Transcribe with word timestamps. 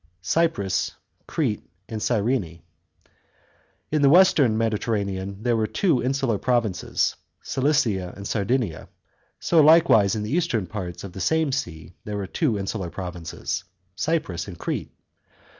§6. 0.21 0.29
CYPRUS, 0.33 0.91
CRETE, 1.27 1.61
AND 1.87 2.01
OYRENE.— 2.09 2.63
In 3.91 4.01
the 4.01 4.09
western 4.09 4.57
Mediterra 4.57 5.05
nean 5.05 5.43
there 5.43 5.55
were 5.55 5.67
two 5.67 6.01
insular 6.01 6.39
provinces, 6.39 7.15
Sicily 7.43 7.99
and 7.99 8.27
Sardinia; 8.27 8.89
so 9.39 9.61
like 9.61 9.89
wise 9.89 10.15
in 10.15 10.23
the 10.23 10.35
eastern 10.35 10.65
parts 10.65 11.03
of 11.03 11.13
the 11.13 11.21
same 11.21 11.51
sea 11.51 11.93
there 12.03 12.17
were 12.17 12.25
two 12.25 12.57
insular 12.57 12.89
provinces, 12.89 13.63
Cyprus 13.95 14.47
and 14.47 14.57
Crete. 14.57 14.89